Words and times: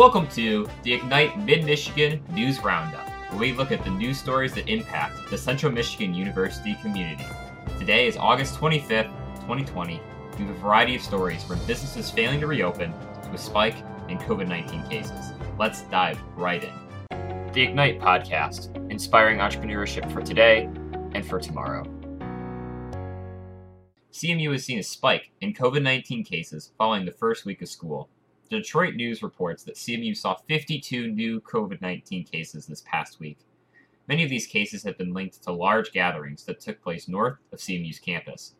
Welcome 0.00 0.28
to 0.28 0.66
the 0.82 0.94
Ignite 0.94 1.38
Mid 1.40 1.66
Michigan 1.66 2.24
News 2.32 2.58
Roundup, 2.64 3.06
where 3.28 3.38
we 3.38 3.52
look 3.52 3.70
at 3.70 3.84
the 3.84 3.90
news 3.90 4.18
stories 4.18 4.54
that 4.54 4.66
impact 4.66 5.28
the 5.28 5.36
Central 5.36 5.70
Michigan 5.70 6.14
University 6.14 6.74
community. 6.80 7.26
Today 7.78 8.06
is 8.06 8.16
August 8.16 8.54
25th, 8.54 9.12
2020. 9.40 10.00
We 10.38 10.44
have 10.46 10.56
a 10.56 10.58
variety 10.58 10.96
of 10.96 11.02
stories 11.02 11.44
from 11.44 11.58
businesses 11.66 12.10
failing 12.10 12.40
to 12.40 12.46
reopen 12.46 12.94
to 13.24 13.30
a 13.34 13.36
spike 13.36 13.76
in 14.08 14.16
COVID 14.16 14.48
19 14.48 14.88
cases. 14.88 15.34
Let's 15.58 15.82
dive 15.82 16.18
right 16.34 16.64
in. 16.64 17.52
The 17.52 17.60
Ignite 17.60 18.00
podcast, 18.00 18.74
inspiring 18.90 19.36
entrepreneurship 19.36 20.10
for 20.10 20.22
today 20.22 20.70
and 21.12 21.26
for 21.26 21.38
tomorrow. 21.38 21.84
CMU 24.14 24.52
has 24.52 24.64
seen 24.64 24.78
a 24.78 24.82
spike 24.82 25.30
in 25.42 25.52
COVID 25.52 25.82
19 25.82 26.24
cases 26.24 26.72
following 26.78 27.04
the 27.04 27.12
first 27.12 27.44
week 27.44 27.60
of 27.60 27.68
school. 27.68 28.08
Detroit 28.50 28.96
News 28.96 29.22
reports 29.22 29.62
that 29.62 29.76
CMU 29.76 30.16
saw 30.16 30.34
52 30.34 31.12
new 31.12 31.40
COVID 31.40 31.80
19 31.80 32.24
cases 32.24 32.66
this 32.66 32.82
past 32.84 33.20
week. 33.20 33.38
Many 34.08 34.24
of 34.24 34.28
these 34.28 34.48
cases 34.48 34.82
have 34.82 34.98
been 34.98 35.14
linked 35.14 35.40
to 35.44 35.52
large 35.52 35.92
gatherings 35.92 36.42
that 36.44 36.58
took 36.58 36.82
place 36.82 37.06
north 37.06 37.38
of 37.52 37.60
CMU's 37.60 38.00
campus. 38.00 38.56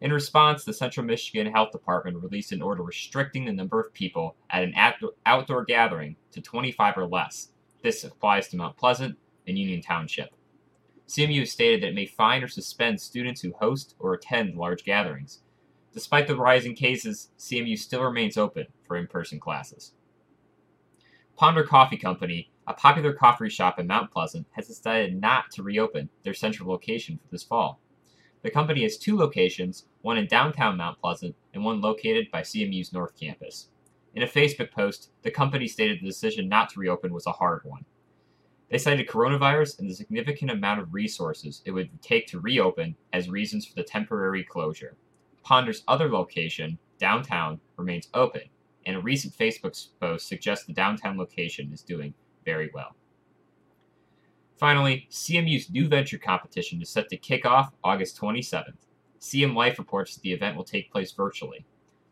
In 0.00 0.12
response, 0.12 0.64
the 0.64 0.72
Central 0.72 1.06
Michigan 1.06 1.52
Health 1.52 1.70
Department 1.70 2.20
released 2.20 2.50
an 2.50 2.60
order 2.60 2.82
restricting 2.82 3.44
the 3.44 3.52
number 3.52 3.80
of 3.80 3.94
people 3.94 4.34
at 4.50 4.64
an 4.64 4.74
outdoor 5.24 5.64
gathering 5.64 6.16
to 6.32 6.40
25 6.40 6.98
or 6.98 7.06
less. 7.06 7.50
This 7.84 8.02
applies 8.02 8.48
to 8.48 8.56
Mount 8.56 8.76
Pleasant 8.76 9.16
and 9.46 9.56
Union 9.56 9.82
Township. 9.82 10.34
CMU 11.06 11.38
has 11.40 11.52
stated 11.52 11.80
that 11.82 11.90
it 11.90 11.94
may 11.94 12.06
fine 12.06 12.42
or 12.42 12.48
suspend 12.48 13.00
students 13.00 13.40
who 13.40 13.54
host 13.60 13.94
or 14.00 14.14
attend 14.14 14.56
large 14.56 14.82
gatherings. 14.82 15.42
Despite 15.96 16.26
the 16.26 16.36
rise 16.36 16.66
in 16.66 16.74
cases, 16.74 17.30
CMU 17.38 17.78
still 17.78 18.02
remains 18.02 18.36
open 18.36 18.66
for 18.86 18.98
in 18.98 19.06
person 19.06 19.40
classes. 19.40 19.94
Ponder 21.36 21.62
Coffee 21.62 21.96
Company, 21.96 22.50
a 22.66 22.74
popular 22.74 23.14
coffee 23.14 23.48
shop 23.48 23.78
in 23.78 23.86
Mount 23.86 24.10
Pleasant, 24.10 24.46
has 24.50 24.68
decided 24.68 25.18
not 25.18 25.50
to 25.52 25.62
reopen 25.62 26.10
their 26.22 26.34
central 26.34 26.68
location 26.68 27.16
for 27.16 27.30
this 27.30 27.44
fall. 27.44 27.80
The 28.42 28.50
company 28.50 28.82
has 28.82 28.98
two 28.98 29.16
locations, 29.16 29.86
one 30.02 30.18
in 30.18 30.26
downtown 30.26 30.76
Mount 30.76 31.00
Pleasant 31.00 31.34
and 31.54 31.64
one 31.64 31.80
located 31.80 32.30
by 32.30 32.42
CMU's 32.42 32.92
North 32.92 33.18
Campus. 33.18 33.70
In 34.14 34.22
a 34.22 34.26
Facebook 34.26 34.72
post, 34.72 35.12
the 35.22 35.30
company 35.30 35.66
stated 35.66 36.02
the 36.02 36.06
decision 36.06 36.46
not 36.46 36.68
to 36.68 36.80
reopen 36.80 37.14
was 37.14 37.26
a 37.26 37.32
hard 37.32 37.62
one. 37.64 37.86
They 38.70 38.76
cited 38.76 39.08
coronavirus 39.08 39.78
and 39.78 39.88
the 39.88 39.94
significant 39.94 40.50
amount 40.50 40.80
of 40.80 40.92
resources 40.92 41.62
it 41.64 41.70
would 41.70 42.02
take 42.02 42.26
to 42.26 42.40
reopen 42.40 42.96
as 43.14 43.30
reasons 43.30 43.64
for 43.64 43.74
the 43.76 43.82
temporary 43.82 44.44
closure. 44.44 44.98
Ponder's 45.46 45.84
other 45.86 46.10
location, 46.10 46.76
downtown, 46.98 47.60
remains 47.76 48.08
open, 48.14 48.42
and 48.84 48.96
a 48.96 49.00
recent 49.00 49.32
Facebook 49.32 49.90
post 50.00 50.26
suggests 50.26 50.66
the 50.66 50.72
downtown 50.72 51.16
location 51.16 51.70
is 51.72 51.82
doing 51.82 52.14
very 52.44 52.68
well. 52.74 52.96
Finally, 54.56 55.06
CMU's 55.08 55.70
new 55.70 55.86
venture 55.86 56.18
competition 56.18 56.82
is 56.82 56.90
set 56.90 57.08
to 57.08 57.16
kick 57.16 57.46
off 57.46 57.72
August 57.84 58.20
27th. 58.20 58.88
CM 59.20 59.54
Life 59.54 59.78
reports 59.78 60.16
that 60.16 60.22
the 60.22 60.32
event 60.32 60.56
will 60.56 60.64
take 60.64 60.90
place 60.90 61.12
virtually. 61.12 61.64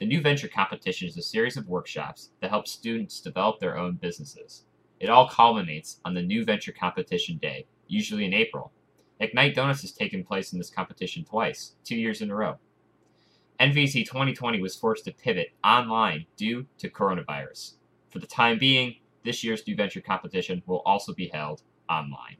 The 0.00 0.06
new 0.06 0.20
venture 0.20 0.48
competition 0.48 1.06
is 1.06 1.16
a 1.16 1.22
series 1.22 1.56
of 1.56 1.68
workshops 1.68 2.30
that 2.40 2.50
help 2.50 2.66
students 2.66 3.20
develop 3.20 3.60
their 3.60 3.78
own 3.78 3.94
businesses. 3.94 4.64
It 4.98 5.08
all 5.08 5.28
culminates 5.28 6.00
on 6.04 6.14
the 6.14 6.22
new 6.22 6.44
venture 6.44 6.72
competition 6.72 7.38
day, 7.38 7.66
usually 7.86 8.24
in 8.24 8.34
April. 8.34 8.72
Ignite 9.20 9.54
Donuts 9.54 9.82
has 9.82 9.92
taken 9.92 10.24
place 10.24 10.52
in 10.52 10.58
this 10.58 10.70
competition 10.70 11.22
twice, 11.22 11.76
two 11.84 11.94
years 11.94 12.22
in 12.22 12.32
a 12.32 12.34
row. 12.34 12.58
NVC 13.60 14.06
2020 14.06 14.62
was 14.62 14.74
forced 14.74 15.04
to 15.04 15.12
pivot 15.12 15.48
online 15.62 16.24
due 16.38 16.66
to 16.78 16.88
coronavirus. 16.88 17.74
For 18.08 18.18
the 18.18 18.26
time 18.26 18.58
being, 18.58 18.96
this 19.22 19.44
year's 19.44 19.66
New 19.66 19.76
Venture 19.76 20.00
competition 20.00 20.62
will 20.66 20.82
also 20.86 21.12
be 21.12 21.28
held 21.28 21.62
online. 21.88 22.38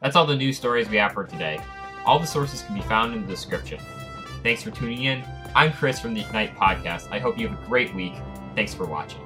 That's 0.00 0.16
all 0.16 0.26
the 0.26 0.34
news 0.34 0.56
stories 0.56 0.88
we 0.88 0.96
have 0.96 1.12
for 1.12 1.24
today. 1.24 1.58
All 2.06 2.18
the 2.18 2.26
sources 2.26 2.62
can 2.62 2.74
be 2.74 2.80
found 2.82 3.14
in 3.14 3.22
the 3.22 3.28
description. 3.28 3.78
Thanks 4.42 4.62
for 4.62 4.70
tuning 4.70 5.04
in. 5.04 5.22
I'm 5.54 5.72
Chris 5.72 6.00
from 6.00 6.14
the 6.14 6.22
Ignite 6.22 6.56
podcast. 6.56 7.12
I 7.12 7.18
hope 7.18 7.38
you 7.38 7.48
have 7.48 7.62
a 7.62 7.66
great 7.66 7.94
week. 7.94 8.14
Thanks 8.54 8.72
for 8.72 8.86
watching. 8.86 9.20